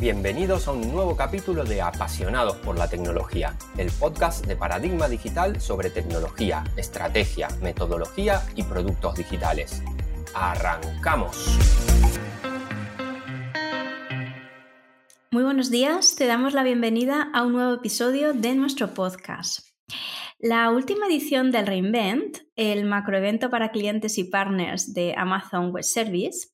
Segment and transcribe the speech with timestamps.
[0.00, 5.60] Bienvenidos a un nuevo capítulo de Apasionados por la Tecnología, el podcast de Paradigma Digital
[5.60, 9.82] sobre tecnología, estrategia, metodología y productos digitales.
[10.36, 11.58] ¡Arrancamos!
[15.32, 19.66] Muy buenos días, te damos la bienvenida a un nuevo episodio de nuestro podcast.
[20.40, 26.50] La última edición del Reinvent, el macroevento para clientes y partners de Amazon Web Service,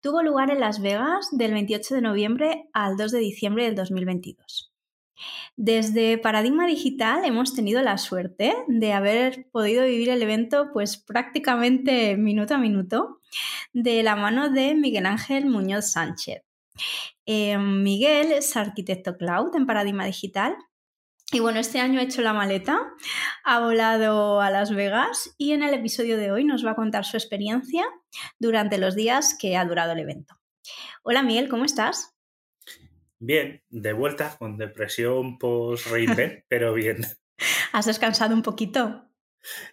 [0.00, 4.72] tuvo lugar en Las Vegas del 28 de noviembre al 2 de diciembre del 2022.
[5.54, 12.16] Desde Paradigma Digital hemos tenido la suerte de haber podido vivir el evento pues prácticamente
[12.16, 13.20] minuto a minuto
[13.72, 16.42] de la mano de Miguel Ángel Muñoz Sánchez.
[17.26, 20.56] Eh, Miguel es arquitecto cloud en Paradigma Digital
[21.32, 22.92] y bueno, este año ha hecho la maleta,
[23.44, 27.04] ha volado a Las Vegas y en el episodio de hoy nos va a contar
[27.04, 27.84] su experiencia
[28.38, 30.40] durante los días que ha durado el evento.
[31.02, 32.16] Hola Miguel, ¿cómo estás?
[33.18, 36.98] Bien, de vuelta con depresión post-reinvent, pero bien.
[37.72, 39.08] ¿Has descansado un poquito?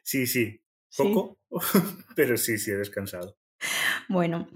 [0.03, 0.61] Sí, sí,
[0.95, 1.39] poco,
[2.15, 3.37] pero sí, sí, he descansado.
[4.09, 4.47] Bueno,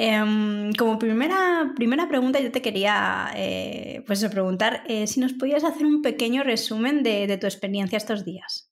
[0.00, 5.64] Em, como primera, primera pregunta, yo te quería eh, pues preguntar eh, si nos podías
[5.64, 8.70] hacer un pequeño resumen de, tu experiencia estos días.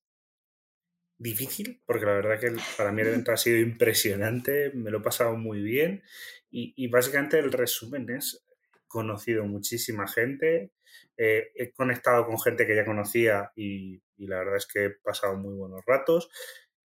[1.18, 5.02] Difícil, porque la verdad que para mí el evento ha sido impresionante, me lo he
[5.02, 6.04] pasado muy bien
[6.48, 8.46] y, básicamente el resumen es
[8.86, 10.70] conocido muchísima gente,
[11.16, 15.36] eh, he conectado con gente que ya conocía y, la verdad es que he pasado
[15.36, 16.30] muy buenos ratos,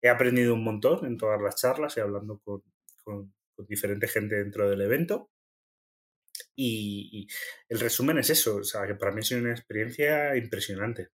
[0.01, 2.63] he aprendido un montón en todas las charlas y hablando con,
[3.05, 3.31] con
[3.69, 5.31] diferente gente dentro del evento.
[6.55, 7.29] Y,
[7.69, 11.09] el resumen es eso, o sea, que para mí ha sido una experiencia impresionante.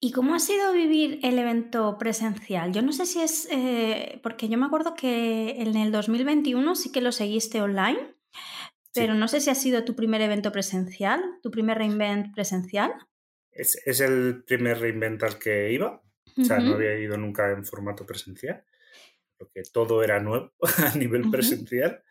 [0.00, 2.72] ¿Y cómo ha sido vivir el evento presencial?
[2.72, 6.92] Yo no sé si es, eh, porque yo me acuerdo que en el 2021 sí
[6.92, 8.14] que lo seguiste online,
[8.94, 12.92] pero no sé si ha sido tu primer evento presencial, tu primer reinvent presencial.
[13.50, 16.00] Es, el primer reinvent al que iba,
[16.36, 18.64] o sea, no había ido nunca en formato presencial
[19.38, 22.02] porque todo era nuevo a nivel presencial.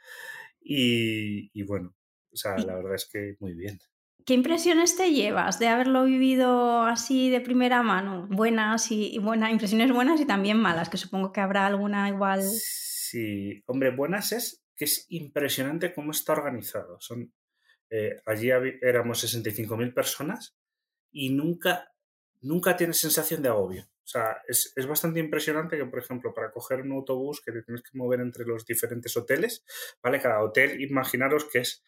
[0.61, 1.95] Y, bueno,
[2.31, 3.79] o sea, la verdad es que muy bien.
[4.25, 8.27] ¿Qué impresiones te llevas de haberlo vivido así de primera mano?
[8.29, 12.43] Buenas y, buenas, impresiones buenas y también malas, que supongo que habrá alguna igual.
[12.43, 16.99] Sí, hombre, buenas es que es impresionante cómo está organizado.
[16.99, 17.33] Son,
[17.89, 18.49] eh, allí
[18.81, 20.57] éramos 65.000 personas
[21.11, 21.93] y nunca,
[22.41, 23.87] nunca tienes sensación de agobio.
[24.07, 27.83] O sea, es, bastante impresionante que, por ejemplo, para coger un autobús que te tienes
[27.83, 29.65] que mover entre los diferentes hoteles,
[30.01, 30.21] ¿vale?
[30.21, 31.83] Cada hotel, imaginaros que es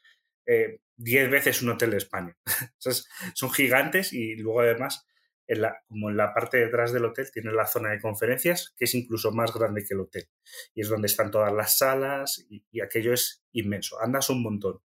[0.46, 0.78] 10
[1.24, 2.38] eh, veces un hotel de España.
[3.34, 5.08] son gigantes y luego además,
[5.48, 8.84] en la, como en la parte detrás del hotel, tiene la zona de conferencias, que
[8.84, 10.28] es incluso más grande que el hotel.
[10.76, 13.98] Y es donde están todas las salas y, y aquello es inmenso.
[14.02, 14.82] Andas un montón.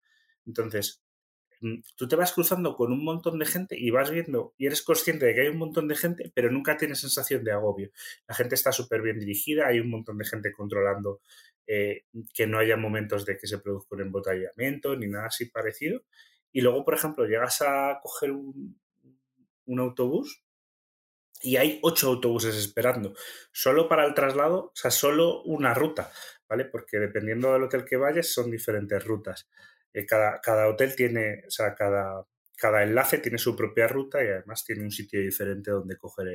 [0.47, 1.04] Entonces,
[1.97, 5.27] tú te vas cruzando con un montón de gente y vas viendo y eres consciente
[5.27, 7.91] de que hay un montón de gente, pero nunca tienes sensación de agobio.
[8.29, 11.21] La gente está súper bien dirigida, hay un montón de gente controlando
[11.67, 12.05] eh,
[12.35, 16.03] que no haya momentos de que se produzca un embotellamiento ni nada así parecido.
[16.53, 18.79] Y luego, por ejemplo, llegas a coger un,
[19.67, 20.45] un autobús
[21.43, 23.15] y hay ocho autobuses esperando,
[23.53, 26.11] solo para el traslado, o sea, solo una ruta,
[26.49, 26.65] ¿vale?
[26.65, 29.49] Porque dependiendo del hotel que vayas, son diferentes rutas.
[29.94, 34.65] Eh, cada, hotel tiene, o sea, cada, cada enlace tiene su propia ruta y además
[34.65, 36.28] tiene un sitio diferente donde coger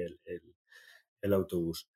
[1.22, 1.90] el, autobús.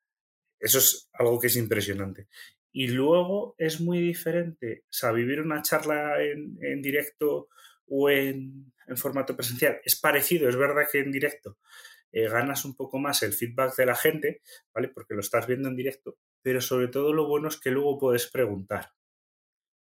[0.60, 2.28] Eso es algo que es impresionante.
[2.70, 7.48] Y luego es muy diferente, o sea, vivir una charla en, directo
[7.86, 11.58] o en, formato presencial es parecido, es verdad que en directo
[12.12, 14.42] eh, ganas un poco más el feedback de la gente,
[14.74, 14.88] ¿vale?
[14.88, 18.26] Porque lo estás viendo en directo, pero sobre todo lo bueno es que luego puedes
[18.30, 18.92] preguntar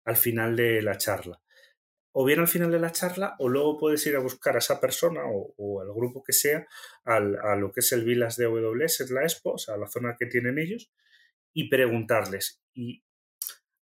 [0.04, 1.42] al final de la charla
[2.18, 4.80] o bien al final de la charla, o luego puedes ir a buscar a esa
[4.80, 6.66] persona o, al grupo que sea
[7.04, 10.16] a lo que es el Vilas de AWS, es la Expo, o sea, la zona
[10.18, 10.90] que tienen ellos,
[11.52, 12.62] y preguntarles.
[12.72, 13.04] Y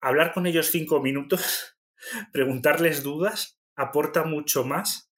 [0.00, 1.78] hablar con ellos cinco minutos,
[2.32, 5.12] preguntarles dudas, aporta mucho más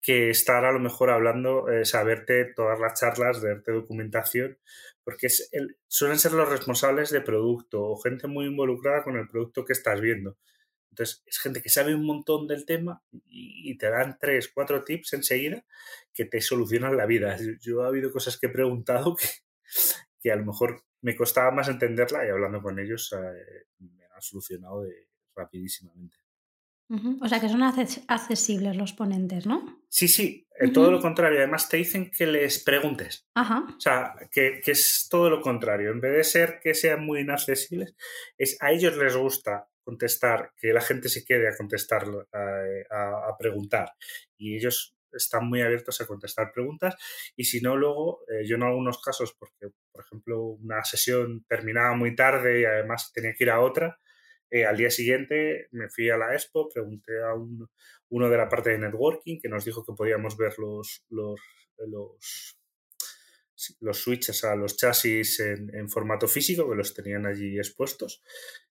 [0.00, 4.60] que estar a lo mejor hablando, eh, saberte todas las charlas, verte documentación,
[5.02, 9.28] porque es el, suelen ser los responsables de producto o gente muy involucrada con el
[9.28, 10.38] producto que estás viendo.
[10.94, 15.14] Entonces, es gente que sabe un montón del tema y, te dan tres, cuatro tips
[15.14, 15.64] enseguida
[16.12, 17.36] que te solucionan la vida.
[17.60, 19.26] Yo, ha habido cosas que he preguntado que,
[20.20, 24.22] que, a lo mejor me costaba más entenderla y hablando con ellos eh, me han
[24.22, 24.86] solucionado
[25.34, 26.16] rapidísimamente.
[27.20, 29.82] O sea que son accesibles los ponentes, ¿no?
[29.88, 31.38] Sí, sí, todo lo contrario.
[31.38, 33.26] Además te dicen que les preguntes.
[33.34, 33.64] Ajá.
[33.76, 35.90] O sea, que, que, es todo lo contrario.
[35.90, 37.96] En vez de ser que sean muy inaccesibles,
[38.38, 43.36] es, a ellos les gusta contestar, que la gente se quede a contestar, a, a
[43.38, 43.92] preguntar.
[44.36, 46.96] Y ellos están muy abiertos a contestar preguntas
[47.36, 51.94] y si no, luego eh, yo en algunos casos, porque por ejemplo una sesión terminaba
[51.94, 54.00] muy tarde y además tenía que ir a otra,
[54.50, 57.68] eh, al día siguiente me fui a la expo, pregunté a un,
[58.10, 61.40] uno de la parte de networking que nos dijo que podíamos ver los, los,
[61.78, 62.58] los,
[63.80, 68.22] los switches a los chasis en, formato físico, que los tenían allí expuestos.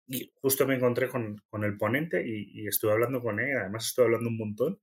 [0.08, 3.86] Y justo me encontré con, con el ponente y, y, estuve hablando con él, además
[3.86, 4.80] estuve hablando un montón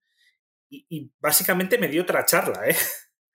[0.90, 2.76] y, básicamente me dio otra charla, ¿eh?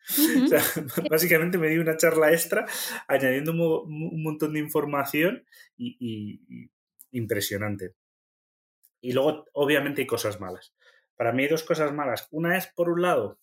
[1.10, 2.66] básicamente me dio una charla extra
[3.06, 5.44] añadiendo un, montón de información
[5.76, 6.40] y,
[7.12, 7.94] impresionante.
[9.00, 10.74] Y luego, obviamente, hay cosas malas.
[11.16, 12.26] Para mí hay dos cosas malas.
[12.30, 13.38] Una es, por un lado,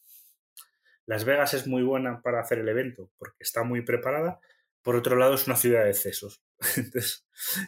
[1.06, 4.40] Las Vegas es muy buena para hacer el evento porque está muy preparada,
[4.86, 6.44] por otro lado es una ciudad de excesos.
[6.78, 7.26] Entonces,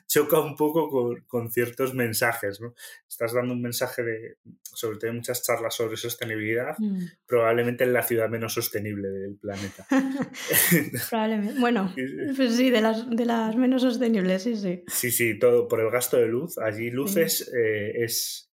[0.07, 2.75] choca un poco con, ciertos mensajes, ¿no?
[3.09, 7.05] Estás dando un mensaje de, sobre todo muchas charlas sobre sostenibilidad, mm.
[7.25, 9.87] probablemente en la ciudad menos sostenible del planeta.
[11.09, 11.59] probablemente.
[11.59, 11.91] Bueno,
[12.37, 14.83] pues sí, de las, de las menos sostenibles, sí, sí.
[14.87, 16.59] Sí, sí, todo por el gasto de luz.
[16.59, 18.51] Allí luces eh, es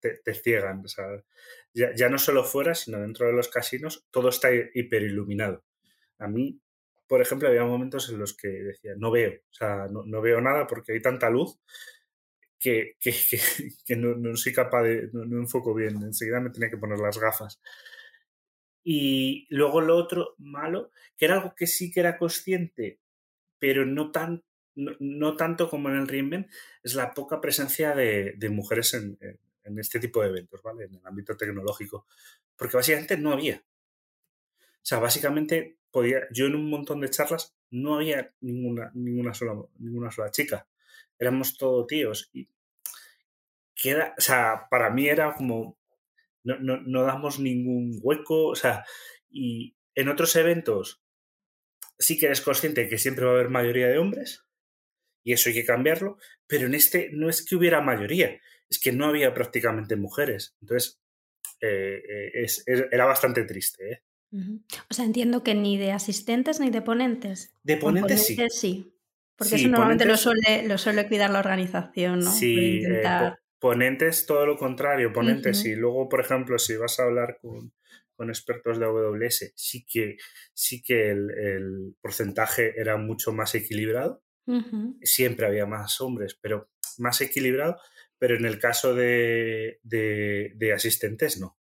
[0.00, 0.84] te, ciegan.
[0.84, 1.06] O sea,
[1.72, 5.64] ya, ya no solo fuera, sino dentro de los casinos, todo está hiperiluminado.
[6.18, 6.60] A mí
[7.10, 10.68] por ejemplo, había momentos en los que decía, no veo, o sea, no, veo nada
[10.68, 11.58] porque hay tanta luz
[12.56, 12.94] que,
[13.96, 17.60] no, soy capaz de, no, enfoco bien, enseguida me tenía que poner las gafas.
[18.84, 23.00] Y luego lo otro malo, que era algo que sí que era consciente,
[23.58, 24.44] pero no, tan,
[24.76, 26.48] no, tanto como en el Reinvent,
[26.84, 29.18] es la poca presencia de, mujeres en,
[29.64, 30.84] en, este tipo de eventos, ¿vale?
[30.84, 32.06] En el ámbito tecnológico.
[32.56, 33.64] Porque básicamente no había.
[34.82, 39.54] O sea, básicamente podía, yo en un montón de charlas no había ninguna, ninguna, sola,
[39.78, 40.66] ninguna sola chica.
[41.18, 42.30] Éramos todos tíos.
[42.32, 42.48] Y
[43.74, 45.78] queda, o sea, para mí era como,
[46.44, 48.84] no, no, no damos ningún hueco, o sea,
[49.28, 51.02] y en otros eventos
[51.98, 54.44] sí que eres consciente que siempre va a haber mayoría de hombres,
[55.22, 58.92] y eso hay que cambiarlo, pero en este no es que hubiera mayoría, es que
[58.92, 60.56] no había prácticamente mujeres.
[60.60, 61.00] Entonces,
[61.60, 62.00] eh,
[62.34, 63.92] eh, era bastante triste.
[63.92, 64.02] ¿eh?
[64.32, 67.52] O sea, entiendo que ni de asistentes ni de ponentes.
[67.62, 68.94] De ponentes, sí.
[69.36, 72.30] Porque eso normalmente lo, suele, lo suele cuidar la organización, ¿no?
[72.30, 73.02] Sí, eh,
[73.58, 75.64] ponentes todo lo contrario, ponentes.
[75.64, 77.72] Y luego, por ejemplo, si vas a hablar con,
[78.28, 80.18] expertos de AWS, sí que,
[80.52, 84.22] sí que el, porcentaje era mucho más equilibrado.
[85.02, 86.68] Siempre había más hombres, pero
[86.98, 87.78] más equilibrado.
[88.18, 89.78] Pero en el caso de
[90.74, 91.59] asistentes, no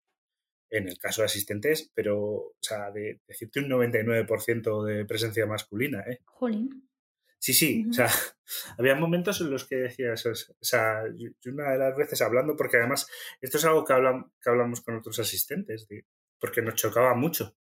[0.70, 6.00] en el caso de asistentes, pero, o sea, de, decirte un 99% de presencia masculina,
[6.00, 6.20] ¿eh?
[6.24, 6.88] Jolín.
[7.38, 8.08] Sí, sí, o sea,
[8.78, 12.78] había momentos en los que decías, o sea, yo una de las veces hablando, porque
[12.78, 13.08] además
[13.40, 15.86] esto es algo que, hablan, que hablamos con otros asistentes,
[16.38, 17.56] porque nos chocaba mucho.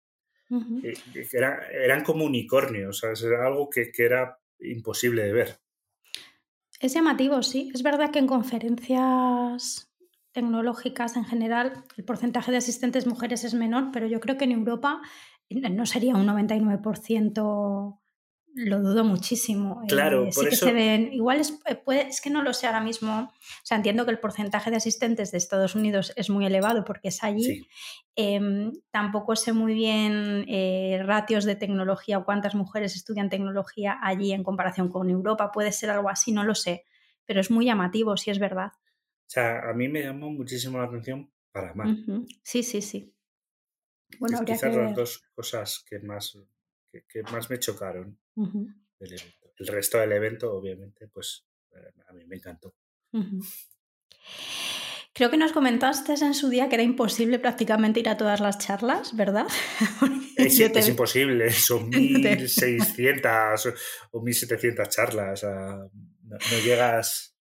[1.34, 5.60] eran como unicornios, o sea, era algo que, que era imposible de ver.
[6.80, 7.72] Es llamativo, sí.
[7.74, 9.90] Es verdad que en conferencias
[10.34, 14.52] tecnológicas en general, el porcentaje de asistentes mujeres es menor, pero yo creo que en
[14.52, 15.02] Europa
[15.50, 18.00] no sería un 99%,
[18.56, 19.82] lo dudo muchísimo.
[19.84, 20.66] Eh, claro, por eso...
[20.66, 23.78] se ven, igual es, eh, puede, es que no lo sé ahora mismo, o sea,
[23.78, 27.68] entiendo que el porcentaje de asistentes de Estados Unidos es muy elevado porque es allí.
[28.16, 34.34] Em, tampoco sé muy bien eh, ratios de tecnología o cuántas mujeres estudian tecnología allí
[34.34, 35.52] en comparación con Europa.
[35.52, 36.86] Puede ser algo así, no lo sé,
[37.25, 38.74] pero es muy llamativo, si es verdad.
[39.34, 42.06] O sea, a mí me llamó muchísimo la atención para mal.
[42.44, 43.16] Sí, sí, sí.
[44.20, 46.38] Bueno, es quizás las dos cosas que más,
[46.92, 49.52] que, más me chocaron del evento.
[49.58, 52.75] El resto del evento, obviamente, pues eh, a mí me encantó.
[55.13, 58.60] Creo que nos comentaste en su día que era imposible prácticamente ir a todas las
[58.60, 59.48] charlas, ¿verdad?
[60.38, 63.75] Es, es, imposible, son 1.600
[64.12, 65.44] o 1.700 charlas.
[65.44, 65.90] no,
[66.63, 67.33] llegas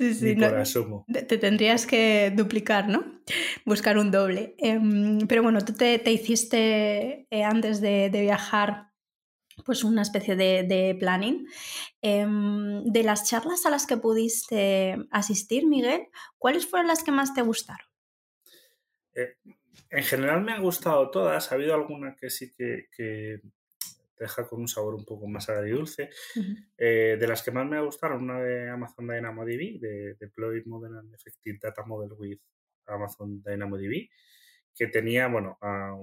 [0.00, 3.20] Sí, te, tendrías que duplicar, ¿no?
[3.66, 4.54] Buscar un doble.
[4.56, 8.92] Em, pero bueno, tú te, hiciste eh, antes de, viajar
[9.66, 11.46] pues una especie de, planning.
[12.00, 17.34] Em, de las charlas a las que pudiste asistir, Miguel, ¿cuáles fueron las que más
[17.34, 17.86] te gustaron?
[19.14, 19.36] Eh,
[19.90, 21.52] en general me han gustado todas.
[21.52, 23.40] Ha habido alguna que sí que,
[24.20, 26.10] deja con un sabor un poco más agridulce.
[26.82, 31.14] Eh, de las que más me gustaron, una de Amazon DynamoDB, de Deploy Modern and
[31.14, 32.38] Effective Data Model with
[32.86, 34.08] Amazon DynamoDB,
[34.74, 35.94] que tenía, bueno, a,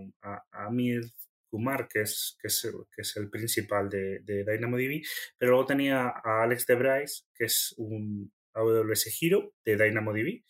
[0.51, 1.01] Amir
[1.49, 5.01] Kumar, que es, que es, que es el principal de, de, DynamoDB,
[5.37, 10.43] pero luego tenía a Alex DeBrice, que es un AWS Hero de DynamoDB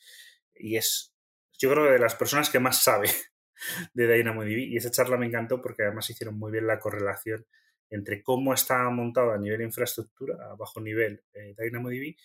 [0.55, 1.13] y es,
[1.57, 3.09] yo creo, de las personas que más sabe
[3.93, 7.45] de DynamoDB y esa charla me encantó porque además hicieron muy bien la correlación
[7.89, 12.15] entre cómo estaba montado a nivel infraestructura, a bajo nivel eh, DynamoDB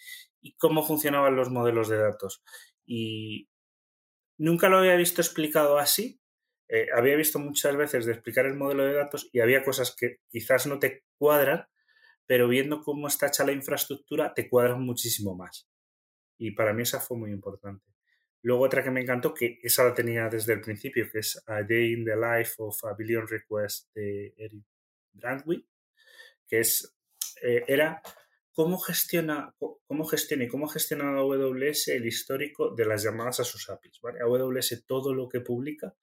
[0.41, 2.43] y cómo funcionaban los modelos de datos.
[2.85, 3.49] Y
[4.39, 6.21] nunca lo había visto explicado así.
[6.69, 10.21] Eh, había visto muchas veces de explicar el modelo de datos y había cosas que
[10.31, 11.67] quizás no te cuadran,
[12.27, 15.69] pero viendo cómo está hecha la infraestructura te cuadran muchísimo más.
[16.39, 17.92] Y para mí esa fue muy importante.
[18.43, 21.63] Luego otra que me encantó, que esa la tenía desde el principio, que es A
[21.63, 24.65] Day in the Life of a Billion Requests de Eric
[25.13, 25.67] Brandwick,
[26.49, 26.97] que es,
[27.41, 28.03] eh, era
[28.53, 29.55] cómo gestiona,
[29.87, 34.01] cómo gestiona y cómo gestiona AWS el histórico de las llamadas a sus APIs.
[34.03, 34.21] ¿vale?
[34.21, 35.95] AWS todo lo que publica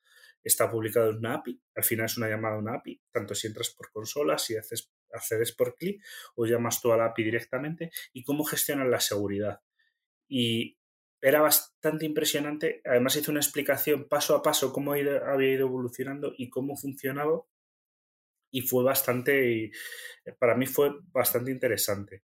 [0.41, 3.47] está publicado en una API, al final es una llamada a una API, tanto si
[3.47, 6.01] entras por consola, si haces, accedes por clic
[6.35, 9.59] o llamas tú a la API directamente y cómo gestionan la seguridad.
[10.27, 10.78] Y
[11.21, 16.49] era bastante impresionante, además hizo una explicación paso a paso cómo había ido evolucionando y
[16.49, 17.43] cómo funcionaba
[18.51, 19.71] y fue bastante,
[20.39, 22.23] para mí fue bastante interesante.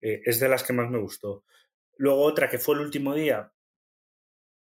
[0.00, 1.44] Eh, es de las que más me gustó.
[1.96, 3.52] Luego otra que fue el último día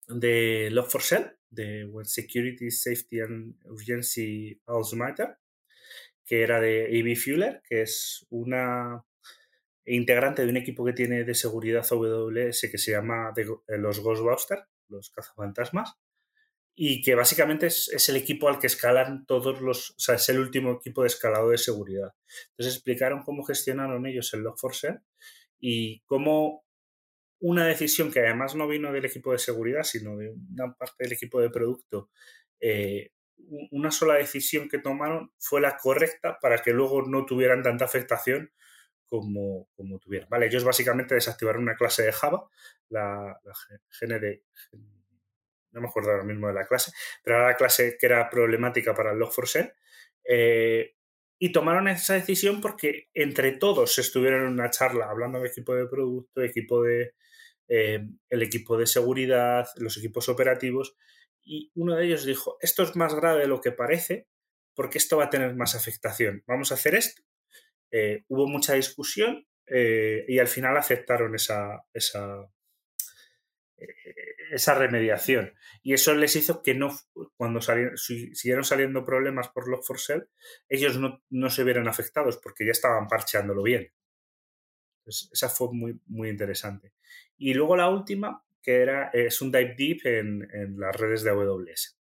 [0.07, 5.37] de Log4Shell, de When Security, Safety and Urgency Also Matter,
[6.25, 7.15] que era de A.B.
[7.15, 9.05] Fuller, que es una
[9.85, 13.33] integrante de un equipo que tiene de seguridad AWS que se llama
[13.67, 15.95] los Ghostbusters, los cazafantasmas,
[16.75, 20.39] y que básicamente es, el equipo al que escalan todos los, o sea, es el
[20.39, 22.13] último equipo de escalado de seguridad.
[22.51, 25.01] Entonces explicaron cómo gestionaron ellos el Log4Shell
[25.59, 26.65] y cómo
[27.39, 31.13] una decisión que además no vino del equipo de seguridad, sino de una parte del
[31.13, 32.09] equipo de producto,
[32.59, 33.11] eh,
[33.71, 38.51] una sola decisión que tomaron fue la correcta para que luego no tuvieran tanta afectación
[39.13, 40.27] como, como tuvieran.
[40.27, 42.49] Vale, ellos básicamente desactivaron una clase de Java,
[42.89, 43.53] la, la
[44.01, 44.41] GND,
[45.71, 46.91] no me acuerdo ahora mismo de la clase,
[47.23, 49.71] pero era la clase que era problemática para el Log4Shell.
[50.27, 50.95] Eh,
[51.37, 55.85] y tomaron esa decisión porque entre todos estuvieron en una charla hablando de equipo de
[55.85, 57.13] producto, equipo eh,
[57.67, 60.95] el equipo de seguridad, los equipos operativos,
[61.43, 64.27] y uno de ellos dijo, esto es más grave de lo que parece
[64.73, 66.43] porque esto va a tener más afectación.
[66.47, 67.21] Vamos a hacer esto.
[67.93, 72.47] Eh, hubo mucha discusión y al final aceptaron esa, esa,
[74.53, 75.53] esa remediación.
[75.81, 76.97] Y eso les hizo que no,
[77.35, 80.27] cuando salieron, siguieron saliendo problemas por Log4Shell,
[80.69, 83.91] ellos no, se vieran afectados porque ya estaban parcheándolo bien.
[85.05, 86.93] esa fue muy, muy interesante.
[87.37, 91.31] Y luego la última, que era, es un dive deep en, en las redes de
[91.31, 91.99] AWS.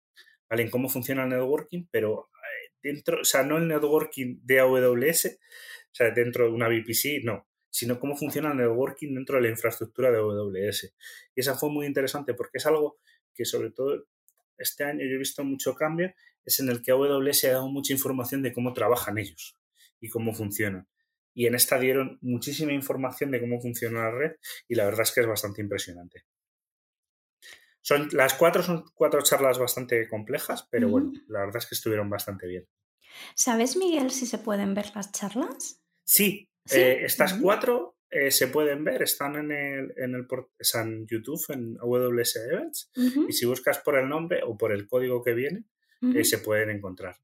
[0.50, 0.64] ¿Vale?
[0.64, 5.38] En cómo funciona el networking, pero eh, dentro, o sea, no el networking de AWS,
[5.98, 10.12] sea, dentro de una VPC, no, sino cómo funciona el networking dentro de la infraestructura
[10.12, 10.96] de AWS.
[11.36, 13.00] Y esa fue muy interesante porque es algo
[13.34, 14.06] que sobre todo
[14.58, 16.14] este año yo he visto mucho cambio,
[16.44, 19.58] es en el que AWS ha dado mucha información de cómo trabajan ellos
[20.00, 20.88] y cómo funcionan.
[21.34, 24.32] Y en esta dieron muchísima información de cómo funciona la red
[24.68, 26.26] y la verdad es que es bastante impresionante.
[27.82, 32.10] Son, las cuatro son cuatro charlas bastante complejas, pero bueno, la verdad es que estuvieron
[32.10, 32.68] bastante bien.
[33.36, 35.82] ¿Sabes, Miguel, si se pueden ver las charlas?
[36.08, 40.26] Sí, eh, estas cuatro eh, se pueden ver, están en el, en el
[41.06, 42.92] YouTube, en AWS Events,
[43.28, 45.66] y si buscas por el nombre o por el código que viene,
[46.16, 47.18] eh, se pueden encontrar.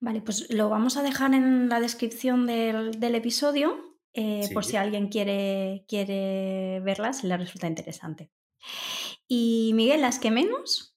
[0.00, 3.96] Vale, pues lo vamos a dejar en la descripción del, episodio
[4.52, 8.30] por si alguien quiere, quiere verlas, le resulta interesante.
[9.26, 10.94] Y Miguel, ¿las que menos?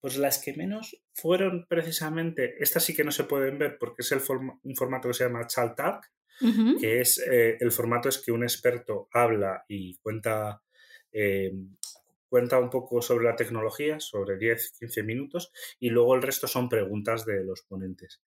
[0.00, 4.12] Pues las que menos fueron precisamente, estas sí que no se pueden ver porque es
[4.12, 4.20] el
[4.62, 5.46] un formato que se llama
[6.80, 10.62] Que es eh, el formato es que un experto habla y cuenta,
[11.12, 11.52] eh,
[12.28, 17.24] cuenta un poco sobre la tecnología, sobre 10-15 minutos, y luego el resto son preguntas
[17.24, 18.20] de los ponentes.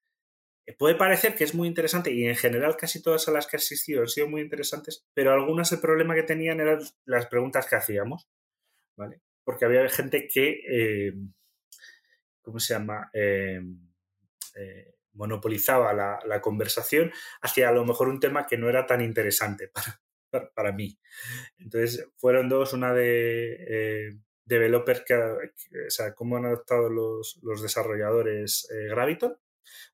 [0.66, 3.60] Eh, puede parecer que es muy interesante y en general casi todas las que he
[3.60, 7.76] asistido han sido muy interesantes, pero algunas el problema que tenían eran las preguntas que
[7.76, 8.28] hacíamos,
[8.96, 9.22] ¿vale?
[9.44, 11.14] Porque había gente que,
[12.42, 13.10] ¿cómo se llama?
[15.14, 17.12] Monopolizaba la, conversación
[17.42, 19.70] hacia a lo mejor un tema que no era tan interesante
[20.32, 20.98] para, para, mí.
[21.58, 27.62] Entonces, fueron dos, una de eh, developers, que, o sea, cómo han adoptado los, los
[27.62, 29.38] desarrolladores eh, Graviton,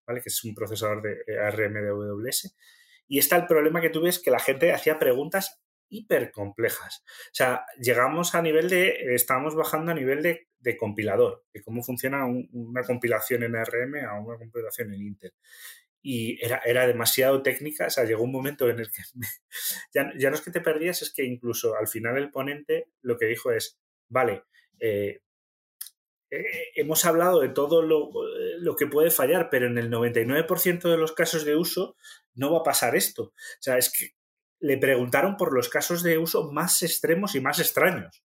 [0.05, 0.21] ¿vale?
[0.21, 2.55] que es un procesador de ARM de AWS.
[3.07, 7.03] Y está el problema que tuve es que la gente hacía preguntas hiper complejas.
[7.27, 10.44] O sea, llegamos a nivel de, estamos bajando a nivel de,
[10.77, 15.33] compilador, de cómo funciona una compilación en ARM a una compilación en Intel.
[16.01, 19.03] y era, era demasiado técnica, o sea, llegó un momento en el que
[19.93, 23.17] ya, ya, no es que te perdías, es que incluso al final el ponente lo
[23.17, 24.43] que dijo es, vale,
[24.79, 25.21] eh,
[26.31, 28.11] eh, hemos hablado de todo lo,
[28.59, 31.95] lo, que puede fallar, pero en el 99% de los casos de uso
[32.33, 33.23] no va a pasar esto.
[33.23, 34.15] O sea, es que
[34.59, 38.23] le preguntaron por los casos de uso más extremos y más extraños.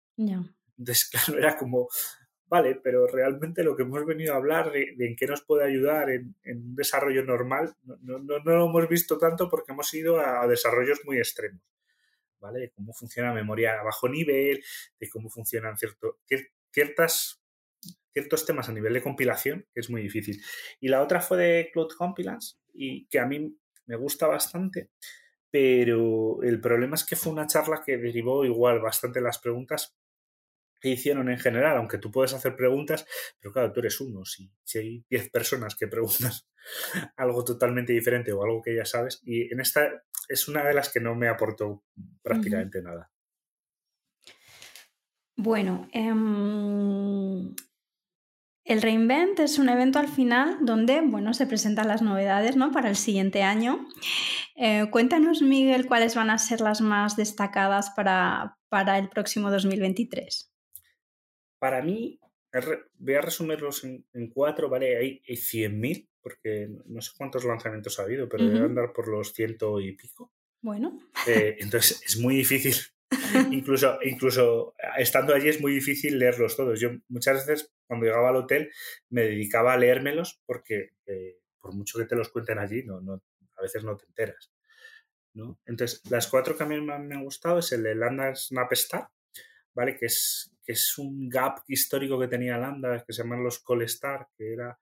[0.78, 1.88] Entonces, claro, era como,
[2.48, 6.10] vale, pero realmente lo que hemos venido a hablar de, en qué nos puede ayudar
[6.10, 10.46] en, un desarrollo normal, no, no, no, lo hemos visto tanto porque hemos ido a,
[10.46, 11.62] desarrollos muy extremos,
[12.40, 12.60] ¿vale?
[12.60, 14.62] De cómo funciona memoria a bajo nivel,
[14.98, 16.18] de cómo funcionan cierto,
[16.70, 17.42] ciertas,
[18.12, 20.40] ciertos temas a nivel de compilación, que es muy difícil.
[20.80, 23.56] Y la otra fue de Cloud Compilance, y que a mí
[23.86, 24.90] me gusta bastante,
[25.50, 29.96] pero el problema es que fue una charla que derivó igual bastante las preguntas
[30.80, 33.06] que hicieron en general, aunque tú puedes hacer preguntas,
[33.40, 34.24] pero claro, tú eres uno.
[34.24, 36.48] Si, si hay 10 personas que preguntas
[37.16, 39.88] algo totalmente diferente o algo que ya sabes, y en esta
[40.28, 41.84] es una de las que no me aportó
[42.22, 43.10] prácticamente nada.
[45.36, 47.54] Bueno, em,
[48.64, 52.72] el Reinvent es un evento al final donde bueno, se presentan las novedades ¿no?
[52.72, 53.86] para el siguiente año.
[54.56, 60.50] Eh, cuéntanos, Miguel, cuáles van a ser las más destacadas para, para el próximo 2023.
[61.58, 62.20] Para mí,
[62.98, 64.96] voy a resumirlos en, cuatro, ¿vale?
[64.96, 69.80] Hay, 100.000, porque no sé cuántos lanzamientos ha habido, pero debe andar por los ciento
[69.80, 70.32] y pico.
[70.60, 70.98] Bueno.
[71.26, 72.74] Eh, entonces es muy difícil,
[73.52, 76.80] incluso, incluso estando allí es muy difícil leerlos todos.
[76.80, 78.70] Yo muchas veces cuando llegaba al hotel
[79.10, 83.22] me dedicaba a leérmelos porque eh, por mucho que te los cuenten allí, no, no,
[83.56, 84.52] a veces no te enteras.
[85.34, 85.58] ¿no?
[85.66, 89.08] Entonces, las cuatro que a mí me han gustado es el de Lambda Snap Star,
[89.76, 89.96] ¿vale?
[89.96, 93.82] Que es, que es un gap histórico que tenía Lambda, que se llaman los Call
[93.82, 94.78] Star, que era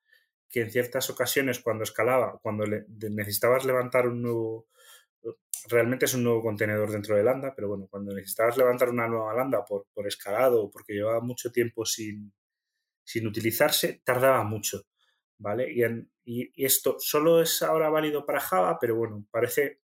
[0.48, 4.68] que en ciertas ocasiones cuando escalaba, cuando necesitabas levantar un nuevo,
[5.68, 9.34] realmente es un nuevo contenedor dentro de Lambda, pero bueno, cuando necesitabas levantar una nueva
[9.34, 12.32] Lambda por, por escalado o porque llevaba mucho tiempo sin,
[13.02, 14.82] sin utilizarse, tardaba mucho,
[15.38, 15.72] ¿vale?
[15.72, 19.80] Y, esto solo es ahora válido para Java, pero bueno, parece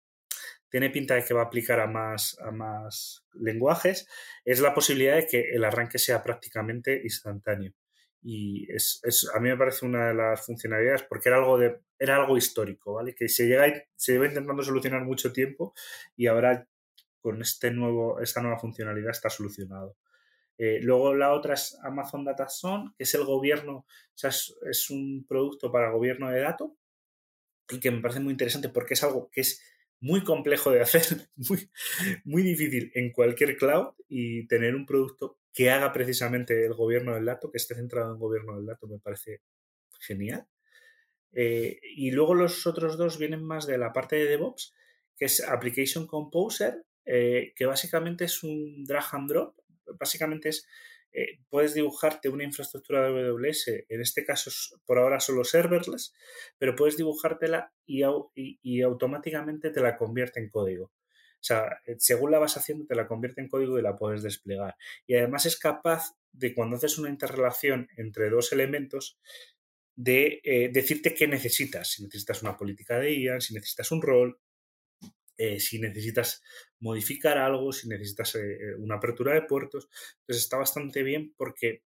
[0.77, 4.07] tiene pinta de que va a aplicar a más, a más lenguajes,
[4.45, 7.73] es la posibilidad de que el arranque sea prácticamente instantáneo.
[8.21, 9.01] Y es,
[9.35, 12.93] a mí me parece una de las funcionalidades porque era algo, de, era algo histórico,
[12.93, 13.15] ¿vale?
[13.15, 15.73] Que se, llega, se lleva intentando solucionar mucho tiempo
[16.15, 16.69] y ahora
[17.23, 19.97] con este nuevo, esta nueva funcionalidad está solucionado.
[20.59, 23.87] Eh, luego la otra es Amazon Data Zone, que es el gobierno,
[24.23, 26.73] es, es, un producto para gobierno de datos
[27.71, 29.63] y que me parece muy interesante porque es algo que es
[30.01, 31.71] muy complejo de hacer, muy,
[32.25, 37.25] muy difícil en cualquier cloud y tener un producto que haga precisamente el gobierno del
[37.25, 39.41] dato, que esté centrado en gobierno del dato, me parece
[40.01, 40.47] genial.
[41.33, 44.75] Eh, y luego los otros dos vienen más de la parte de DevOps,
[45.17, 49.57] que es Application Composer, eh, que básicamente es un drag and drop.
[49.99, 50.67] Básicamente es
[51.19, 54.51] eh, puedes dibujarte una infraestructura de AWS, en este caso
[54.85, 56.13] por ahora solo serverless,
[56.59, 58.03] pero puedes dibujártela y,
[58.83, 60.85] automáticamente te la convierte en código.
[60.85, 64.23] O sea, eh, según la vas haciendo, te la convierte en código y la puedes
[64.23, 64.77] desplegar.
[65.07, 69.19] Y además es capaz de, cuando haces una interrelación entre dos elementos,
[69.95, 71.93] de eh, decirte qué necesitas.
[71.93, 74.39] Si necesitas una política de IA, si necesitas un rol,
[75.39, 76.43] eh, si necesitas
[76.81, 79.89] modificar algo, si necesitas eh, eh, una apertura de puertos.
[80.21, 81.83] Entonces está bastante bien porque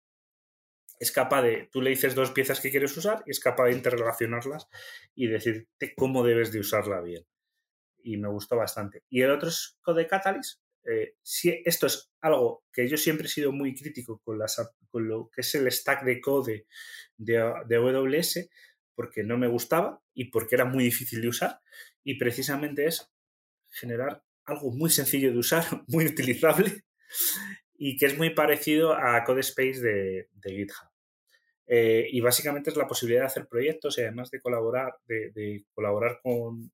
[1.01, 3.73] es capaz de, tú le dices dos piezas que quieres usar y es capaz de
[3.73, 4.67] interrelacionarlas
[5.15, 7.25] y decirte cómo debes de usarla bien.
[8.03, 9.03] Y me gustó bastante.
[9.09, 10.61] Y el otro es Code Catalyst.
[11.23, 14.57] si esto es algo que yo siempre he sido muy crítico con, las,
[14.91, 16.67] con lo que es el stack de code
[17.17, 17.35] de,
[17.67, 18.49] de AWS,
[18.95, 21.61] porque no me gustaba y porque era muy difícil de usar.
[22.03, 23.13] Y precisamente es
[23.71, 26.85] generar algo muy sencillo de usar, muy utilizable
[27.75, 30.89] y que es muy parecido a CodeSpace de, de GitHub.
[31.71, 36.19] Eh, y básicamente es la posibilidad de hacer proyectos y además de colaborar, de, colaborar
[36.23, 36.73] con,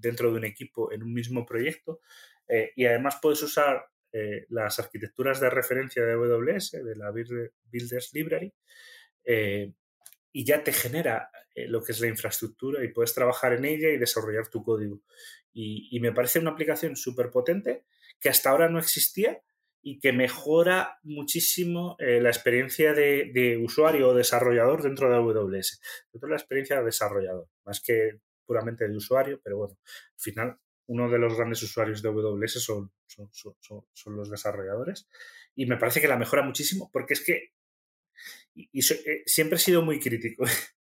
[0.00, 2.00] dentro de un equipo en un mismo proyecto.
[2.48, 8.14] Eh, y además puedes usar eh, las arquitecturas de referencia de AWS, de la Builders
[8.14, 8.52] Library,
[10.36, 11.30] y ya te genera
[11.68, 15.00] lo que es la infraestructura y puedes trabajar en ella y desarrollar tu código.
[15.52, 17.84] Y, me parece una aplicación súper potente
[18.18, 19.40] que hasta ahora no existía
[19.80, 25.80] y que mejora muchísimo eh, la experiencia de, usuario o desarrollador dentro de AWS.
[26.12, 30.58] Dentro de la experiencia de desarrollador, más que puramente de usuario, pero bueno, al final
[30.86, 35.08] uno de los grandes usuarios de AWS son, son, los desarrolladores.
[35.54, 37.52] Y me parece que la mejora muchísimo porque es que
[38.54, 40.44] y, eh, siempre he sido muy crítico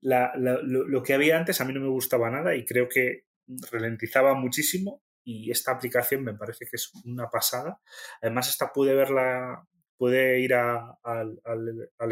[0.00, 3.24] lo, que había antes a mí no me gustaba nada y creo que
[3.70, 7.82] ralentizaba muchísimo y esta aplicación me parece que es una pasada.
[8.22, 9.62] Además, esta pude verla,
[9.98, 11.38] pude ir al,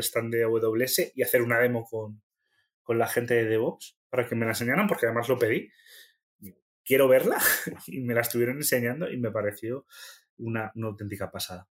[0.00, 2.22] stand de AWS y hacer una demo con,
[2.82, 5.70] con la gente de DevOps para que me la enseñaran, porque además lo pedí.
[6.84, 7.38] Quiero verla
[7.86, 9.86] y me la estuvieron enseñando y me pareció
[10.36, 11.66] una, una auténtica pasada.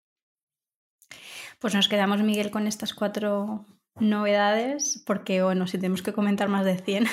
[1.64, 3.64] Pues nos quedamos, Miguel, con estas cuatro
[3.98, 7.07] novedades, porque bueno, si tenemos que comentar más de 100,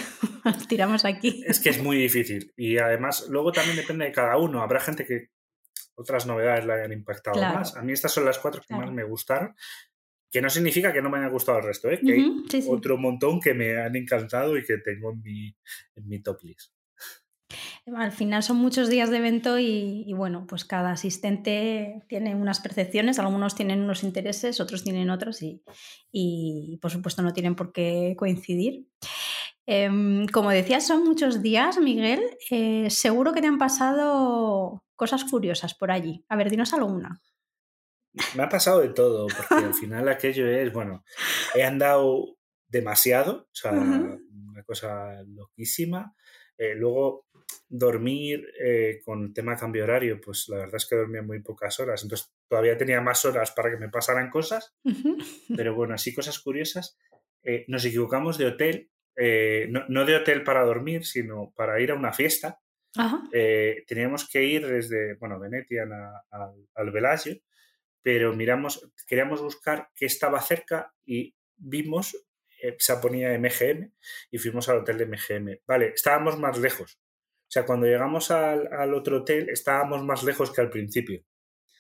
[0.44, 1.42] nos tiramos aquí.
[1.48, 4.62] Es que es muy difícil y además luego también depende de cada uno.
[4.62, 5.30] Habrá gente que
[5.96, 7.78] otras novedades le hayan impactado más.
[7.78, 9.56] A mí estas son las cuatro que más me gustaron,
[10.30, 12.02] que no significa que no me haya gustado el resto, ¿eh?
[12.06, 15.56] que hay otro montón que me han encantado y que tengo en mi,
[15.96, 16.74] en mi top list.
[17.96, 23.18] Al final son muchos días de evento y, bueno, pues cada asistente tiene unas percepciones,
[23.18, 28.88] algunos tienen unos intereses, otros tienen otros y, por supuesto no tienen por qué coincidir.
[29.66, 32.22] Em, como decías, son muchos días, Miguel.
[32.50, 36.24] Eh, seguro que te han pasado cosas curiosas por allí.
[36.30, 37.22] A ver, dinos alguna.
[38.36, 41.04] Me ha pasado de todo, porque al final aquello es, bueno,
[41.56, 43.72] he andado demasiado, o sea,
[44.52, 46.16] una cosa loquísima.
[46.58, 47.26] Eh, luego,
[47.70, 51.42] dormir eh, con el tema de cambio horario, pues la verdad es que dormía muy
[51.42, 54.76] pocas horas, entonces todavía tenía más horas para que me pasaran cosas,
[55.56, 56.98] pero bueno, así cosas curiosas.
[57.44, 58.90] Eh, nos equivocamos de hotel,
[59.70, 62.60] no, de hotel para dormir, sino para ir a una fiesta.
[63.88, 67.38] teníamos que ir desde, bueno, Venetian al, al Bellagio,
[68.02, 72.16] pero miramos, queríamos buscar qué estaba cerca y vimos
[72.62, 73.92] eh, se ponía MGM
[74.30, 75.62] y fuimos al hotel de MGM.
[75.66, 77.00] Vale, estábamos más lejos.
[77.52, 81.22] O sea, cuando llegamos al, otro hotel estábamos más lejos que al principio.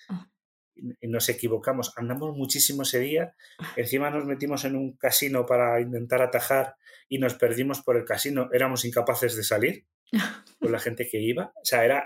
[0.10, 0.30] Ah.
[0.76, 1.94] Y nos equivocamos.
[1.96, 3.34] Andamos muchísimo ese día.
[3.78, 6.76] Encima nos metimos en un casino para intentar atajar
[7.08, 8.50] y nos perdimos por el casino.
[8.52, 9.86] Éramos incapaces de salir
[10.60, 11.54] con la gente que iba.
[11.56, 12.06] O sea, era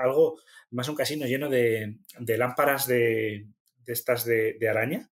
[0.00, 0.38] algo,
[0.70, 3.48] más un casino lleno de, lámparas de,
[3.86, 5.10] estas de araña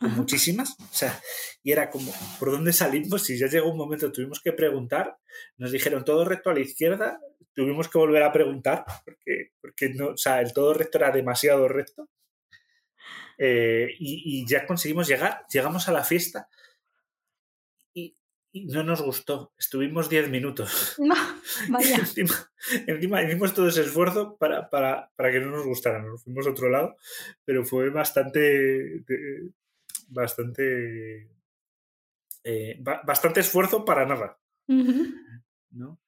[0.00, 1.20] muchísimas, o sea,
[1.62, 3.22] y era como, ¿por dónde salimos?
[3.22, 5.18] Si ya llegó un momento, tuvimos que preguntar,
[5.56, 7.20] nos dijeron todo recto a la izquierda,
[7.54, 11.68] tuvimos que volver a preguntar, porque, porque no, o sea, el todo recto era demasiado
[11.68, 12.08] recto.
[13.38, 16.48] Eh, y, ya conseguimos llegar, llegamos a la fiesta
[17.92, 18.16] y,
[18.52, 20.94] no nos gustó, estuvimos 10 minutos.
[20.98, 21.16] No,
[21.68, 21.96] vaya.
[21.96, 26.50] encima, hicimos todo ese esfuerzo para, para, para, que no nos gustara, nos fuimos a
[26.50, 26.96] otro lado,
[27.44, 29.02] pero fue bastante
[30.14, 31.28] bastante.
[32.44, 34.38] Eh, bastante esfuerzo para nada.
[35.70, 35.98] ¿no?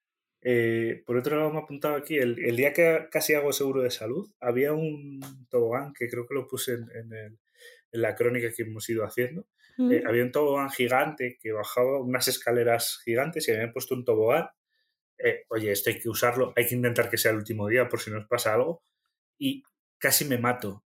[0.43, 3.91] Eh, por otro lado, me ha apuntado aquí, el, día que casi hago seguro de
[3.91, 7.39] salud, había un tobogán que creo que lo puse en,
[7.91, 9.47] la crónica que hemos ido haciendo.
[9.91, 14.49] Eh, había un tobogán gigante que bajaba unas escaleras gigantes y habían puesto un tobogán.
[15.49, 18.11] oye, esto hay que usarlo, hay que intentar que sea el último día por si
[18.11, 18.83] nos pasa algo.
[19.39, 19.63] Y
[19.99, 20.86] casi me mato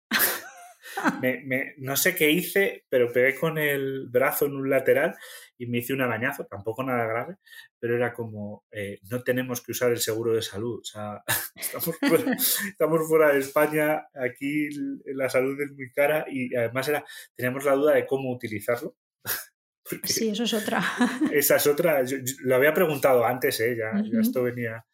[1.78, 5.16] no sé qué hice, pero pegué con el brazo en un lateral
[5.58, 7.38] y me hice un arañazo, tampoco nada grave,
[7.80, 11.24] pero era como, eh, no tenemos que usar el seguro de salud, o sea,
[11.56, 14.70] estamos fuera, de España, aquí
[15.06, 17.06] la salud es muy cara y además era,
[17.36, 18.96] teníamos la duda de cómo utilizarlo.
[20.04, 20.84] sí, eso es otra.
[21.32, 22.04] esa es otra,
[22.44, 23.78] lo había preguntado antes, ¿eh?
[23.78, 24.86] ya, esto venía,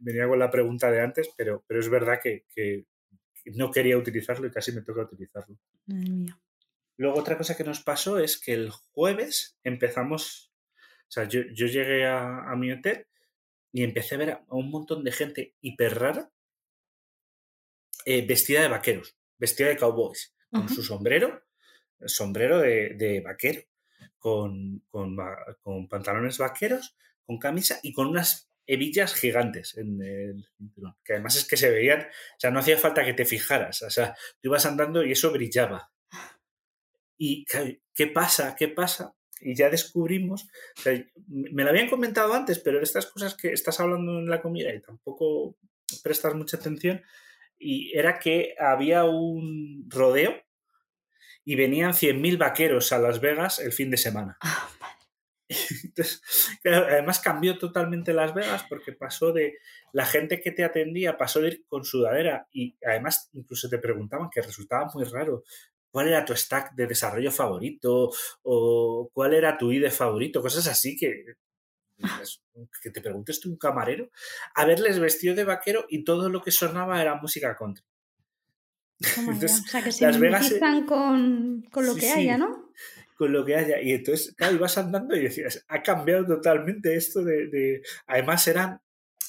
[0.00, 2.86] venía con la pregunta de antes, pero, pero es verdad que, que
[3.46, 5.56] no quería utilizarlo y casi me toca utilizarlo.
[6.96, 10.52] Luego otra cosa que nos pasó es que el jueves empezamos,
[11.08, 13.06] o sea, yo, llegué a, mi hotel
[13.72, 16.30] y empecé a ver a un montón de gente hiper rara
[18.04, 21.42] eh, vestida de vaqueros, vestida de cowboys, con su sombrero,
[22.04, 23.62] sombrero de, vaquero,
[24.18, 25.16] con, con,
[25.60, 31.36] con pantalones vaqueros, con camisa y con unas hebillas gigantes en el cinturón, que además
[31.36, 34.48] es que se veían, o sea, no hacía falta que te fijaras, o sea, tú
[34.48, 35.90] ibas andando y eso brillaba.
[37.18, 37.44] Y,
[37.94, 38.54] ¿qué pasa?
[38.56, 39.14] ¿Qué pasa?
[39.40, 40.48] Y ya descubrimos,
[41.26, 44.80] me lo habían comentado antes, pero estas cosas que estás hablando en la comida y
[44.80, 45.56] tampoco
[46.02, 47.02] prestas mucha atención,
[47.58, 50.34] y era que había un rodeo
[51.44, 54.38] y venían 100.000 vaqueros a Las Vegas el fin de semana.
[56.64, 59.58] Ah, además cambió totalmente Las Vegas porque pasó de
[59.92, 64.28] la gente que te atendía, pasó de ir con sudadera y además incluso te preguntaban
[64.30, 65.42] que resultaba muy raro
[65.90, 68.10] cuál era tu stack de desarrollo favorito
[68.42, 71.24] o cuál era tu IDE favorito, cosas así que,
[72.82, 74.10] que te preguntes tú un camarero,
[74.54, 77.84] a verles vestido de vaquero y todo lo que sonaba era música country.
[79.00, 80.52] o sea, que se Las Vegas,
[80.86, 82.69] con, con, lo que haya, ¿no?
[83.20, 83.82] Con lo que haya.
[83.82, 87.82] Y entonces, claro, ibas andando y decías, ha cambiado totalmente esto de...
[88.06, 88.80] Además eran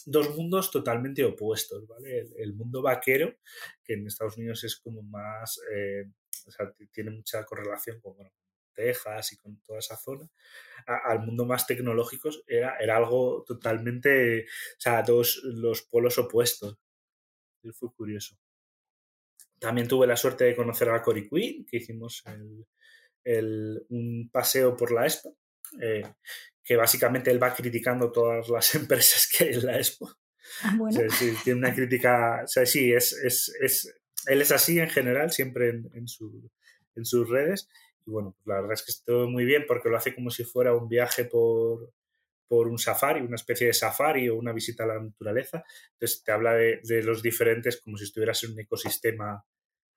[0.05, 2.25] dos mundos totalmente opuestos, ¿vale?
[2.37, 3.35] El, mundo vaquero,
[3.83, 6.05] que en Estados Unidos es como más, eh,
[6.47, 8.15] o sea, tiene mucha correlación con
[8.73, 10.25] Texas y con toda esa zona,
[10.85, 16.77] al mundo más tecnológico era, era algo totalmente, o sea, dos los polos opuestos.
[17.73, 18.37] Fue curioso.
[19.59, 22.65] También tuve la suerte de conocer a Cory Quinn, que hicimos el,
[23.25, 25.35] un paseo por la Expo.
[25.81, 26.03] Eh,
[26.63, 30.09] que básicamente él va criticando todas las empresas que hay en la Expo.
[30.63, 30.99] Ah, bueno.
[31.43, 33.95] tiene una crítica, o sea, sí, es, es, es,
[34.27, 36.49] él es así en general, siempre en, en, su,
[36.95, 37.69] en sus redes.
[38.05, 40.43] Y bueno, pues la verdad es que estuvo muy bien porque lo hace como si
[40.43, 41.93] fuera un viaje por,
[42.47, 45.63] por un safari, una especie de safari o una visita a la naturaleza.
[45.93, 49.43] Entonces te habla de, de los diferentes como si estuvieras en un ecosistema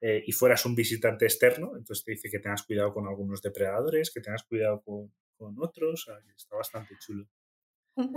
[0.06, 1.72] eh, y fueras un visitante externo.
[1.78, 6.06] Entonces te dice que tengas cuidado con algunos depredadores, que tengas cuidado con, con otros.
[6.36, 7.26] está bastante chulo.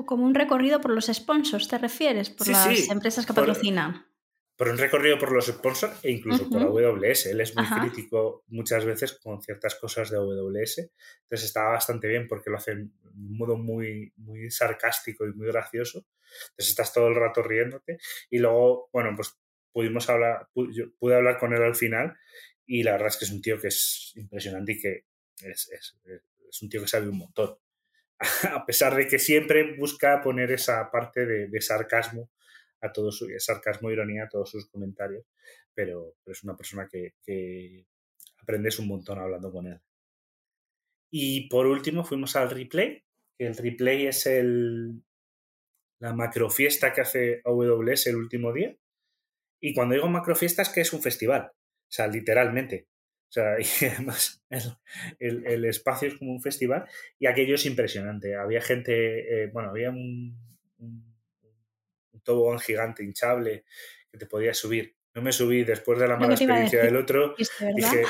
[0.05, 2.29] Como un recorrido por los sponsors, ¿te refieres?
[2.29, 4.05] Por las empresas que patrocinan.
[4.57, 7.27] Por un recorrido por los sponsors e incluso por AWS.
[7.27, 10.79] Él es muy crítico muchas veces con ciertas cosas de AWS.
[10.79, 15.47] Entonces estaba bastante bien porque lo hace de un modo muy, muy sarcástico y muy
[15.47, 16.05] gracioso.
[16.49, 17.97] Entonces estás todo el rato riéndote.
[18.29, 19.39] Y luego, bueno, pues
[19.77, 22.17] pudimos hablar, pude, hablar con él al final
[22.65, 25.05] y la verdad es que es un tío que es impresionante y que
[25.43, 27.59] es un tío que sabe un montón.
[28.51, 32.31] a pesar de que siempre busca poner esa parte de, sarcasmo
[32.81, 35.27] a todo su sarcasmo ironía a todos sus comentarios,
[35.75, 37.85] pero, es una persona que,
[38.41, 39.79] aprendes un montón hablando con él.
[41.11, 43.03] Y por último fuimos al replay,
[43.37, 45.03] que el replay es el,
[45.99, 48.75] la macrofiesta que hace AWS el último día.
[49.59, 52.87] Y cuando digo macrofiesta es que es un festival, o sea, literalmente.
[53.29, 54.43] O sea, y además
[55.19, 56.85] el, el, espacio es como un festival
[57.19, 58.35] y aquello es impresionante.
[58.35, 60.37] Había gente, eh, bueno, había un,
[60.79, 61.17] un,
[62.23, 63.63] tobogán gigante, hinchable,
[64.11, 64.95] que te podías subir.
[65.13, 67.35] No me subí después de la mala experiencia del otro.
[67.75, 68.03] Dije,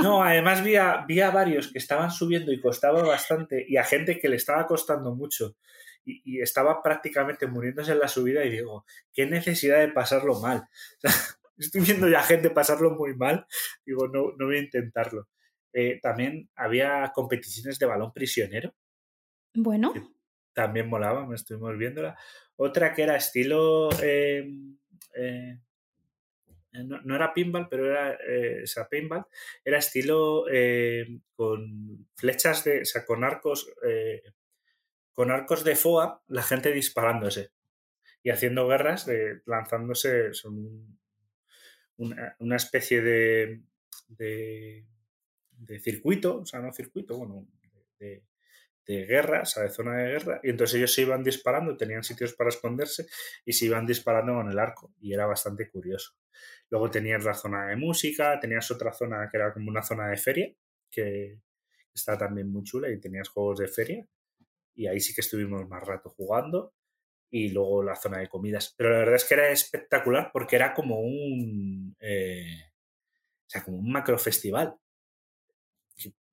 [0.00, 3.84] no, además vi a, vi a, varios que estaban subiendo y costaba bastante y a
[3.84, 5.56] gente que le estaba costando mucho
[6.04, 10.68] y, y estaba prácticamente muriéndose en la subida y digo, qué necesidad de pasarlo mal.
[11.58, 13.46] Estoy viendo ya gente pasarlo muy mal,
[13.86, 15.28] digo, no, no voy a intentarlo.
[15.74, 18.72] Eh, también había competiciones de balón prisionero.
[19.54, 19.92] Bueno.
[20.52, 22.16] También molaba, me estuvimos viéndola.
[22.54, 23.90] Otra que era estilo.
[24.00, 24.78] Em,
[25.16, 25.58] eh,
[26.72, 28.16] no, era pinball, pero era.
[28.24, 29.26] Eh, o sea, pinball.
[29.64, 30.44] Era estilo
[31.34, 32.82] con flechas de.
[32.82, 33.68] O sea, con arcos.
[35.14, 37.52] Con arcos de FOA, la gente disparándose
[38.22, 40.34] y haciendo guerras, de, lanzándose.
[40.34, 40.98] Son
[41.96, 43.62] una, especie de,
[44.08, 44.84] de,
[45.80, 47.46] circuito, o sea, no circuito, bueno,
[47.98, 48.24] de,
[48.86, 52.02] de guerra, o sea, de zona de guerra, y entonces ellos se iban disparando, tenían
[52.02, 53.06] sitios para esconderse
[53.44, 56.14] y se iban disparando con el arco, y era bastante curioso.
[56.70, 60.16] Luego tenías la zona de música, tenías otra zona que era como una zona de
[60.16, 60.52] feria,
[60.90, 61.38] que
[61.94, 64.06] está también muy chula, y tenías juegos de feria,
[64.74, 66.74] y ahí sí que estuvimos más rato jugando
[67.30, 68.74] y luego la zona de comidas.
[68.76, 71.96] Pero la verdad es que era espectacular porque era como un.
[72.00, 72.62] Eh,
[73.46, 74.76] o sea, como un macro festival.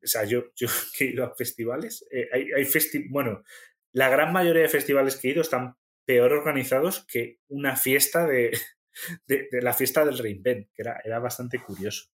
[0.03, 2.05] O sea, yo, yo que he ido a festivales.
[2.11, 2.67] Eh, hay, hay
[3.09, 3.43] bueno,
[3.93, 5.75] la gran mayoría de festivales que he ido están
[6.05, 8.51] peor organizados que una fiesta de,
[9.27, 12.09] de, la fiesta del Reinvent, que era, era bastante curioso.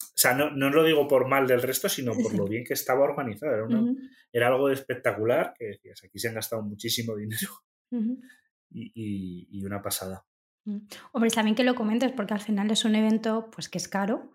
[0.00, 2.74] O sea, no, no, lo digo por mal del resto, sino por lo bien que
[2.74, 3.54] estaba organizado.
[3.54, 3.80] Era,
[4.32, 7.48] era algo espectacular que decías, aquí se han gastado muchísimo dinero
[8.70, 10.26] y, y, una pasada.
[10.64, 10.78] Mm.
[11.12, 14.32] Hombre, bien que lo comentes porque al final es un evento pues que es caro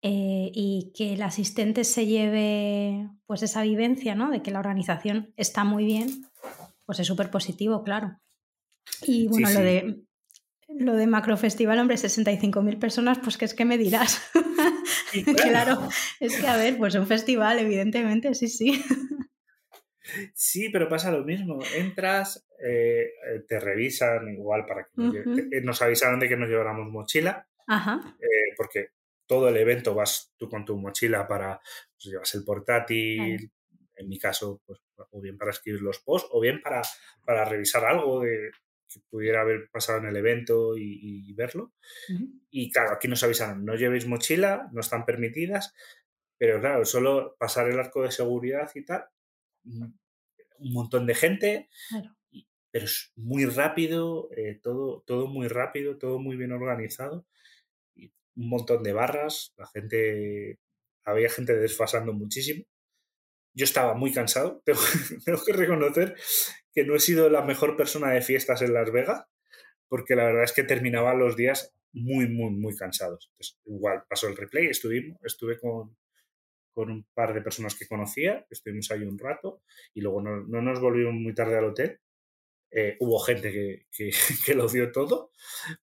[0.00, 4.30] eh, y que el asistente se lleve pues esa vivencia, ¿no?
[4.30, 6.26] De que la organización está muy bien,
[6.86, 8.18] pues es súper positivo, claro.
[9.02, 10.07] Y bueno, lo de
[10.68, 14.30] lo de macrofestival, hombre, 65.000 personas, pues que es que me dirás.
[15.42, 15.88] claro.
[16.20, 18.82] es que a ver, pues un festival, evidentemente, sí, sí.
[20.34, 21.58] Sí, pero pasa lo mismo.
[21.76, 23.10] Entras, eh,
[23.46, 25.18] te revisan igual para que
[25.52, 27.46] eh, nos, avisaron de que nos lleváramos mochila.
[27.66, 28.16] Ajá.
[28.20, 28.88] Eh, porque
[29.26, 31.60] todo el evento vas tú con tu mochila para,
[31.92, 33.50] pues llevas el portátil,
[33.96, 36.82] en mi caso, pues o bien para escribir los posts, o bien para,
[37.24, 38.50] para revisar algo de,
[38.88, 41.72] que pudiera haber pasado en el evento y, verlo.
[42.50, 45.74] Y claro, aquí nos avisaron, no llevéis mochila, no están permitidas,
[46.38, 49.04] pero claro, solo pasar el arco de seguridad y tal,
[49.64, 49.84] mm,
[50.60, 51.68] un montón de gente,
[52.70, 57.26] pero es muy rápido, eh, todo, todo muy rápido, todo muy bien organizado,
[57.94, 60.58] y un montón de barras, la gente
[61.04, 62.64] había gente desfasando muchísimo.
[63.54, 64.62] Yo estaba muy cansado,
[65.24, 66.14] tengo, que reconocer
[66.72, 69.24] que no he sido la mejor persona de fiestas en Las Vegas,
[69.88, 73.30] porque la verdad es que terminaba los días muy, muy, muy cansados.
[73.32, 75.96] Entonces, igual pasó el replay, estuvimos, estuve con,
[76.72, 79.62] con un par de personas que conocía, estuvimos ahí un rato
[79.94, 82.00] y luego no, no nos volvimos muy tarde al hotel.
[82.70, 84.10] Eh, hubo gente que, que,
[84.54, 85.32] lo dio todo,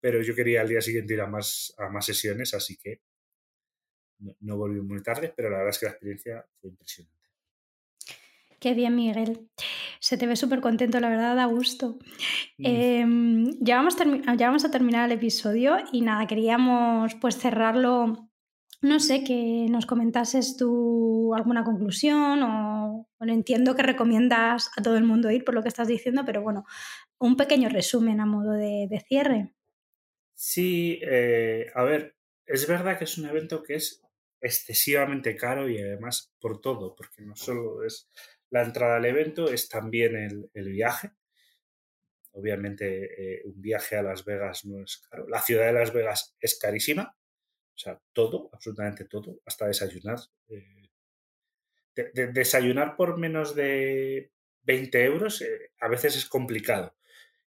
[0.00, 3.02] pero yo quería al día siguiente ir a más, a más sesiones, así que
[4.40, 7.19] no volví muy tarde, pero la verdad es que la experiencia fue impresionante.
[8.60, 9.48] Qué bien, Miguel.
[10.00, 11.98] Se te ve súper contento, la verdad, da gusto.
[12.58, 12.66] Mm.
[12.66, 13.96] Eh, ya, vamos
[14.36, 18.28] ya, vamos a terminar el episodio y nada, queríamos pues cerrarlo,
[18.82, 24.98] no sé, que nos comentases tú alguna conclusión o, bueno, entiendo que recomiendas a todo
[24.98, 26.66] el mundo ir por lo que estás diciendo, pero bueno,
[27.18, 29.54] un pequeño resumen a modo de, de cierre.
[30.34, 34.02] Sí, eh, a ver, es verdad que es un evento que es
[34.40, 38.10] excesivamente caro y además por todo, porque no solo es
[38.50, 41.12] la entrada al evento es también el, el viaje.
[42.32, 45.26] Obviamente eh, un viaje a Las Vegas no es caro.
[45.28, 47.16] La ciudad de Las Vegas es carísima.
[47.74, 50.18] O sea, todo, absolutamente todo, hasta desayunar.
[50.48, 50.90] Eh,
[51.94, 54.32] de, de, desayunar por menos de
[54.62, 56.94] 20 euros eh, a veces es complicado.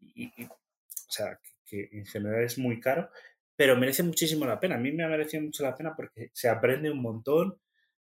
[0.02, 3.10] O sea, que, que en general es muy caro,
[3.56, 4.76] pero merece muchísimo la pena.
[4.76, 7.60] A mí me ha merecido mucho la pena porque se aprende un montón,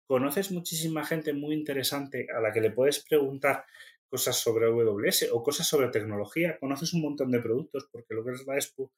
[0.06, 3.64] conoces muchísima gente muy interesante a la que le puedes preguntar
[4.08, 8.32] cosas sobre AWS o cosas sobre tecnología, conoces un montón de productos porque lo que
[8.32, 8.92] es la Expo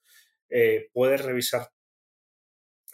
[0.51, 1.71] eh, puedes revisar,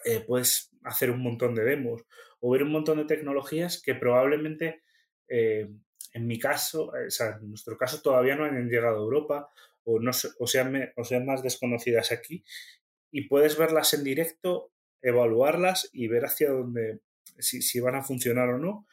[0.05, 2.03] eh, puedes hacer un montón de demos
[2.39, 4.83] o ver un montón de tecnologías que probablemente
[5.27, 5.69] eh,
[6.13, 9.49] en mi caso, o sea, en nuestro caso todavía no han llegado a Europa
[9.83, 12.43] o, no, o, sean, o sean más desconocidas aquí
[13.11, 14.71] y puedes verlas en directo,
[15.01, 17.01] evaluarlas y ver hacia dónde
[17.39, 18.87] si, si, van a funcionar o no.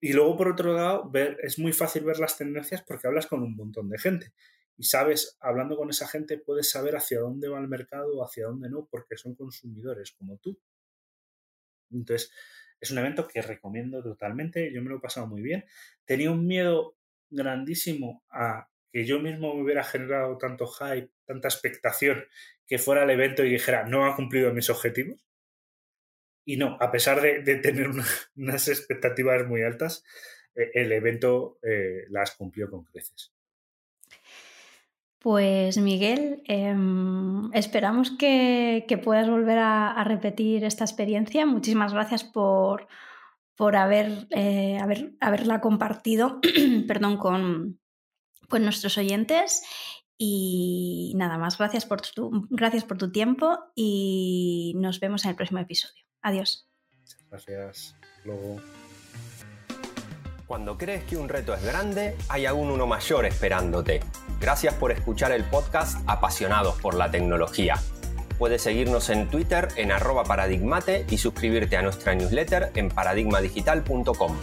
[0.00, 3.42] Y luego, por otro lado, ver, es muy fácil ver las tendencias porque hablas con
[3.42, 4.32] un montón de gente.
[4.76, 8.46] Y sabes, hablando con esa gente, puedes saber hacia dónde va el mercado o hacia
[8.46, 10.58] dónde no, porque son consumidores como tú.
[11.90, 12.30] Entonces,
[12.80, 14.72] es un evento que recomiendo totalmente.
[14.72, 15.64] Yo me lo he pasado muy bien.
[16.04, 16.96] Tenía un miedo
[17.28, 22.24] grandísimo a que yo mismo me hubiera generado tanto hype, tanta expectación,
[22.66, 25.27] que fuera el evento y dijera, no ha cumplido mis objetivos.
[26.48, 28.06] Y no, a pesar de, tener una,
[28.36, 30.02] unas expectativas muy altas,
[30.54, 33.34] eh, el evento eh, las cumplió con creces.
[35.18, 36.74] Pues Miguel, eh,
[37.52, 41.44] esperamos que, puedas volver a, repetir esta experiencia.
[41.44, 42.88] Muchísimas gracias por,
[43.54, 46.40] por haber, eh, haber, haberla compartido
[46.88, 47.78] perdón, con,
[48.48, 49.64] con nuestros oyentes.
[50.16, 55.36] Y nada más, gracias por, tu, gracias por tu tiempo y nos vemos en el
[55.36, 56.07] próximo episodio.
[56.22, 56.68] Adiós.
[57.30, 57.94] Gracias.
[58.24, 58.60] Luego.
[60.46, 64.00] Cuando crees que un reto es grande, hay aún uno mayor esperándote.
[64.40, 67.76] Gracias por escuchar el podcast Apasionados por la Tecnología.
[68.38, 74.38] Puedes seguirnos en Twitter en arroba paradigmate y suscribirte a nuestra newsletter en paradigmadigital.com.